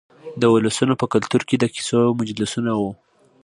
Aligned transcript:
د 0.41 0.43
ولسونو 0.53 0.93
په 1.01 1.05
کلتور 1.13 1.41
کې 1.49 1.55
د 1.57 1.65
کیسو 1.73 1.99
مجلسونه 2.19 2.71
وو. 2.79 2.91